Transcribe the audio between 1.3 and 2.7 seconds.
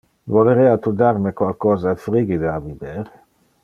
qualcosa frigide a